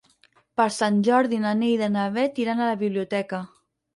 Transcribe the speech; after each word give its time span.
Per 0.59 0.65
Sant 0.75 0.95
Jordi 1.07 1.41
na 1.43 1.51
Neida 1.59 1.91
i 1.91 1.93
na 1.97 2.07
Bet 2.17 2.41
iran 2.45 2.61
a 2.63 2.71
la 2.73 2.79
biblioteca. 2.83 3.45